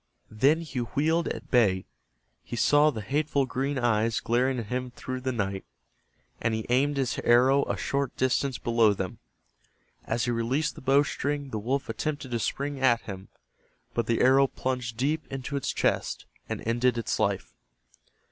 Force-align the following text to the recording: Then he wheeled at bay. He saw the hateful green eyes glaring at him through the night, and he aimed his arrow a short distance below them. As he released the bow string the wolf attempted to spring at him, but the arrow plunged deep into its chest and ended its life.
Then 0.31 0.61
he 0.61 0.79
wheeled 0.79 1.27
at 1.27 1.51
bay. 1.51 1.85
He 2.43 2.55
saw 2.55 2.89
the 2.89 3.03
hateful 3.03 3.45
green 3.45 3.77
eyes 3.77 4.19
glaring 4.19 4.57
at 4.57 4.65
him 4.65 4.89
through 4.89 5.21
the 5.21 5.31
night, 5.31 5.63
and 6.41 6.55
he 6.55 6.65
aimed 6.69 6.97
his 6.97 7.19
arrow 7.19 7.65
a 7.65 7.77
short 7.77 8.17
distance 8.17 8.57
below 8.57 8.95
them. 8.95 9.19
As 10.05 10.25
he 10.25 10.31
released 10.31 10.73
the 10.73 10.81
bow 10.81 11.03
string 11.03 11.51
the 11.51 11.59
wolf 11.59 11.87
attempted 11.87 12.31
to 12.31 12.39
spring 12.39 12.79
at 12.79 13.01
him, 13.01 13.27
but 13.93 14.07
the 14.07 14.21
arrow 14.21 14.47
plunged 14.47 14.97
deep 14.97 15.27
into 15.31 15.55
its 15.55 15.71
chest 15.71 16.25
and 16.49 16.63
ended 16.67 16.97
its 16.97 17.19
life. 17.19 17.53